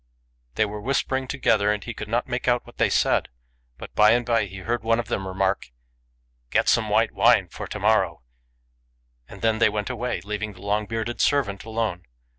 They 0.55 0.65
were 0.65 0.81
whis 0.81 1.03
pering 1.03 1.27
together, 1.27 1.71
and 1.71 1.83
he 1.83 1.93
could 1.93 2.07
not 2.07 2.27
make 2.27 2.47
out 2.47 2.65
what 2.65 2.77
they 2.77 2.89
said; 2.89 3.29
but 3.77 3.93
by 3.93 4.13
and 4.13 4.25
by 4.25 4.45
he 4.45 4.57
heard 4.61 4.81
one 4.83 4.99
of 4.99 5.09
them 5.09 5.27
remark," 5.27 5.69
Get 6.49 6.67
some 6.67 6.89
white 6.89 7.11
wine 7.11 7.49
for 7.49 7.67
to 7.67 7.79
morrow," 7.79 8.23
and 9.29 9.43
then 9.43 9.59
they 9.59 9.69
went 9.69 9.91
away, 9.91 10.19
leaving 10.21 10.53
the 10.53 10.61
long 10.63 10.87
bearded 10.87 11.21
servant 11.21 11.65
alone. 11.65 12.07